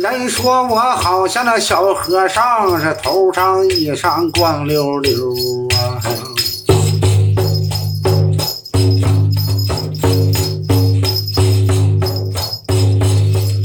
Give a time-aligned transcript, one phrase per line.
[0.00, 5.12] 人说我好像那小和尚，是头上衣裳光溜溜
[5.76, 6.00] 啊。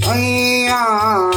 [0.09, 0.19] 哎
[0.67, 1.29] 呀，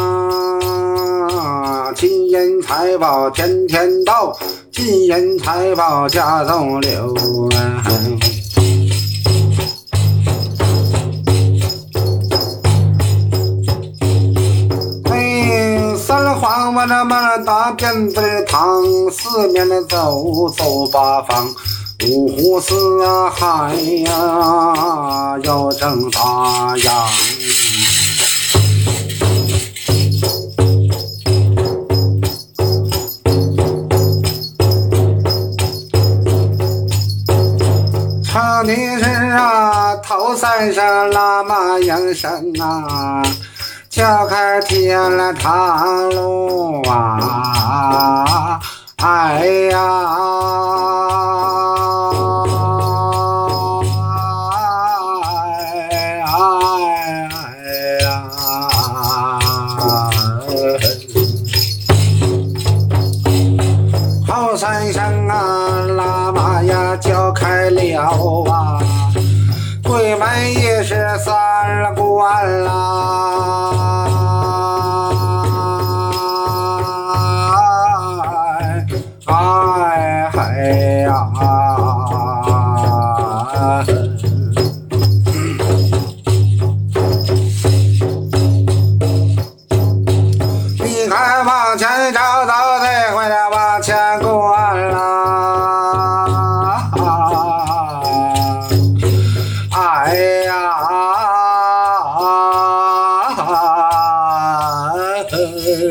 [1.94, 4.36] 金银财宝天天到，
[4.72, 7.14] 金银财宝家中留
[7.54, 8.27] 啊。
[16.38, 21.48] 哎，三皇我那么大辫子烫，四面的走走八方，
[22.06, 23.74] 五湖四海
[24.04, 27.08] 呀要正大洋。
[38.22, 43.22] 唱的是啊，头三声喇嘛扬声啊，
[43.98, 48.60] 敲开天来长路啊，
[49.02, 51.07] 哎呀。
[69.98, 74.17] 鬼门也是三了关啦，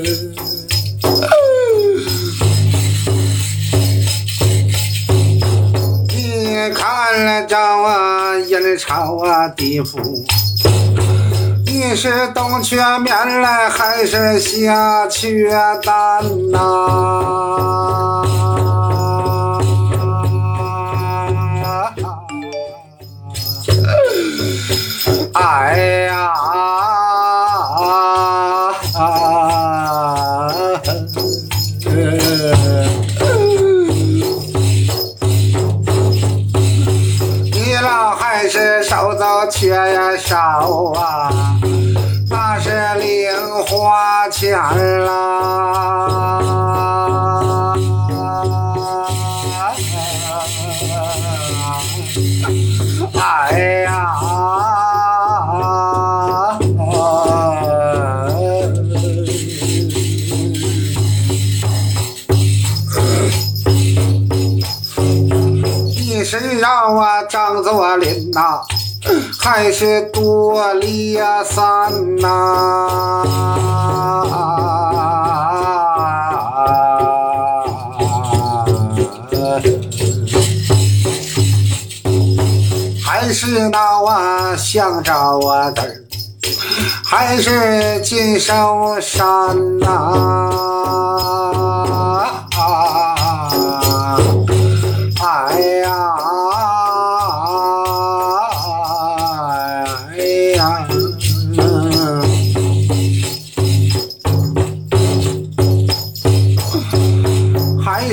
[0.08, 0.14] 你
[6.74, 10.00] 看了着啊，人朝啊，地府。
[11.66, 14.62] 你是东缺面来还是西
[15.10, 15.50] 缺
[15.84, 18.07] 蛋呐、
[39.50, 40.38] 缺呀少
[40.96, 41.32] 啊，
[42.30, 42.70] 那是
[43.00, 43.32] 零
[43.66, 44.58] 花钱
[45.06, 46.24] 啦。
[53.16, 54.14] 哎呀！
[66.00, 68.60] 你是让我张作霖呐，
[69.50, 73.24] 还是多利呀三呐？
[83.02, 86.04] 还是那我想着我的儿，
[87.06, 90.77] 还是金手山呐、哎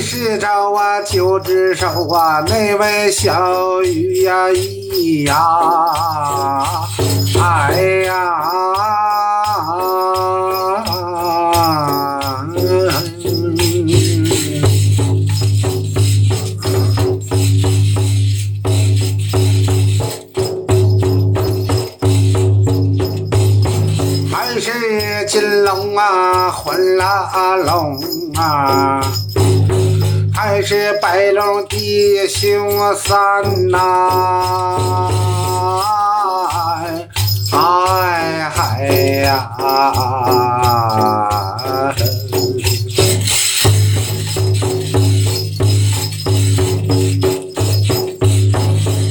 [0.01, 5.35] 是招啊九只手啊，那位小鱼呀咿呀，
[7.41, 8.41] 哎呀。
[24.31, 27.97] 还是金龙啊，混了龙
[28.35, 29.01] 啊，
[30.47, 33.17] 还是白龙弟兄三
[33.71, 35.09] 呐、
[37.51, 38.85] 哎嗨
[39.23, 39.49] 呀！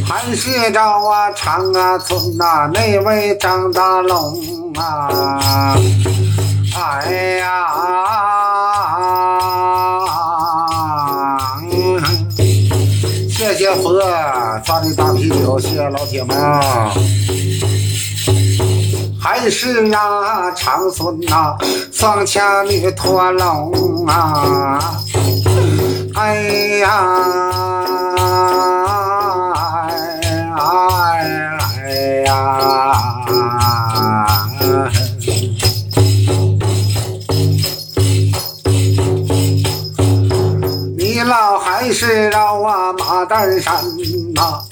[0.07, 5.77] 还是找我长啊村呐、那位张大龙啊，
[6.79, 7.11] 哎
[7.43, 8.44] 呀！
[15.59, 16.93] 谢啊老铁们啊！
[19.21, 21.57] 还是那长孙呐，
[21.93, 25.01] 双枪女驼龙啊！
[26.15, 26.35] 哎
[26.81, 26.89] 呀，
[30.57, 32.33] 哎呀，
[40.97, 43.75] 你老还是绕啊，马丹山
[44.35, 44.64] 呐！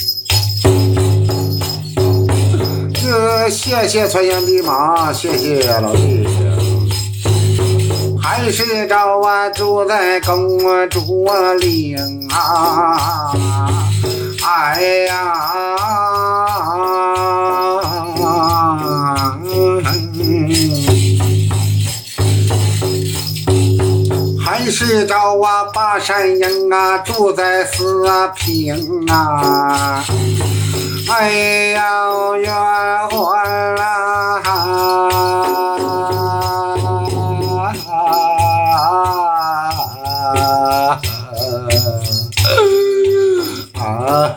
[3.50, 6.26] 谢谢穿杨的马，谢谢老弟。
[8.20, 11.26] 还是找啊住在公主
[11.58, 11.96] 岭
[12.30, 13.32] 啊，
[14.44, 15.32] 哎呀。
[24.44, 28.04] 还是找啊八山鹰啊，住在四
[28.36, 30.04] 平啊，
[31.14, 31.30] 哎
[31.74, 31.82] 呀，
[32.38, 32.50] 冤
[33.10, 33.20] 魂
[33.76, 34.40] 啦！
[43.78, 44.34] 啊，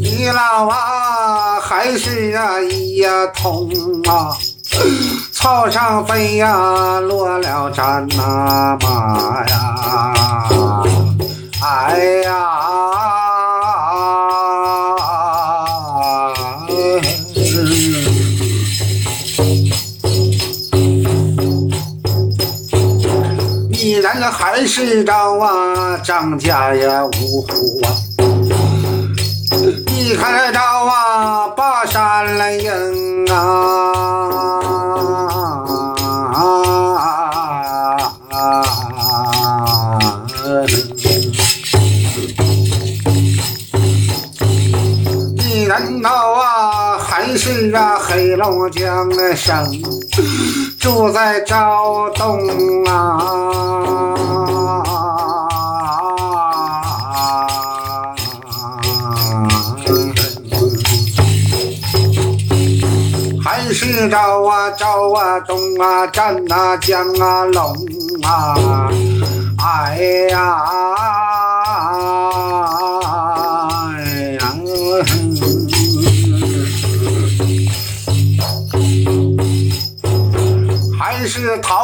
[0.00, 3.04] 你老啊，还是啊一
[3.34, 3.68] 通
[4.08, 4.34] 啊。
[5.32, 10.48] 草上飞呀，落了战呐马呀，
[11.78, 12.32] 哎呀，
[23.72, 27.92] 依然还是找啊张家呀五虎啊，
[29.86, 34.35] 你看着啊八山营啊。
[48.70, 49.54] 江的省
[50.78, 53.18] 住在昭东啊，
[63.42, 67.74] 还是昭啊昭啊东啊站啊江啊龙
[68.22, 68.90] 啊，
[69.64, 71.05] 哎呀。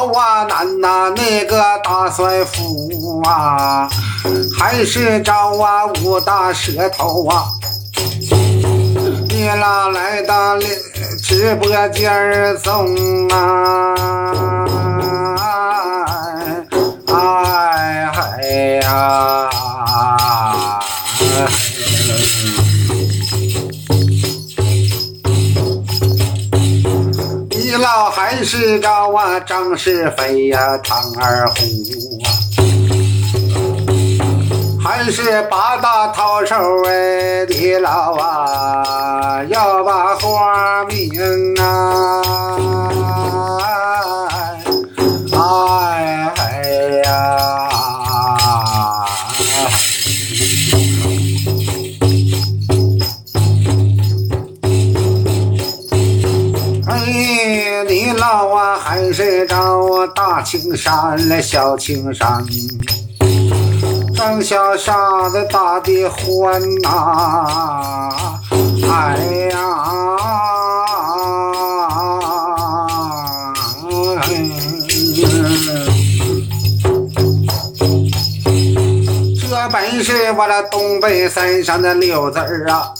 [0.05, 3.87] 我难呐，那个大帅府啊，
[4.59, 7.45] 还是找啊五大舌头啊？
[9.29, 10.57] 你哪来到
[11.21, 13.95] 直播间中啊？
[17.07, 18.41] 哎嗨
[18.81, 19.49] 呀！
[27.83, 29.13] 老还是高？
[29.13, 31.53] 啊张世飞呀，唐二虎
[32.23, 32.31] 啊，
[34.81, 36.55] 还是八大涛手
[36.87, 42.22] 哎，的老啊，要把花名啊，
[60.53, 62.45] 青山来小青山，
[64.15, 68.11] 张小沙子大的欢呐，
[68.87, 69.17] 哎
[69.49, 69.57] 呀，
[79.49, 82.93] 这本是我那东北三山的六字儿啊。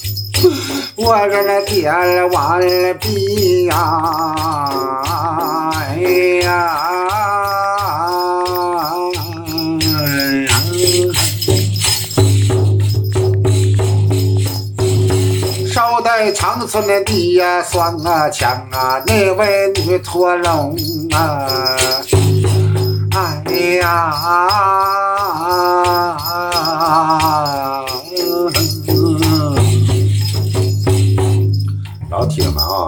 [0.96, 2.60] 我这那点完
[3.00, 4.02] 毕呀，
[5.80, 6.00] 哎
[6.42, 7.23] 呀，
[16.04, 20.76] 少带长春的地呀，双啊强啊，那位女驼龙
[21.16, 21.48] 啊，
[23.16, 23.42] 哎
[23.80, 25.03] 呀。